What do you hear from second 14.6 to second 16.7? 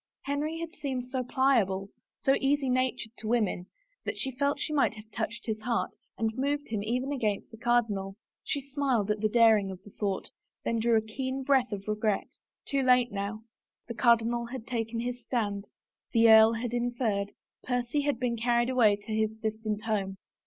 taken his stand, the earl